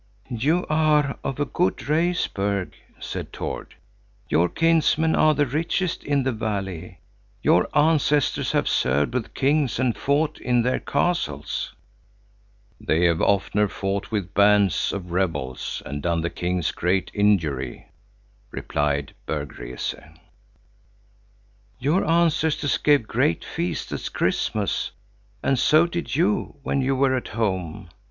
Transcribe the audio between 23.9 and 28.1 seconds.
at Christmas, and so did you, when you were at home.